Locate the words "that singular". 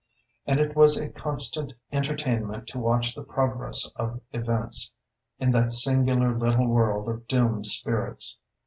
5.51-6.35